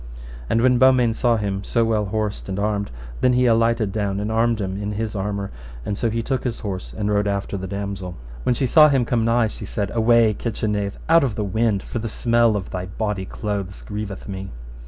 [0.49, 4.31] And when Beaumains saw him so well horsed and armed, then he alighted down and
[4.31, 5.51] armed him in his armour,
[5.85, 8.15] and so took his horse and rode after the damosel.
[8.41, 11.83] When she saw him come nigh, she said, Away, kitchen knave, out of the wind,
[11.83, 14.49] for the smell of thy bawdy clothes grieveth me.